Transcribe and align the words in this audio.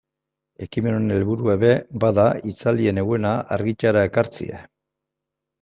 Ekimen 0.65 0.95
honen 0.99 1.13
helburua 1.17 1.57
ere 1.59 1.69
bada 2.05 2.25
itzalean 2.53 3.01
zegoena 3.03 3.35
argitara 3.59 4.07
ekartzea. 4.11 4.65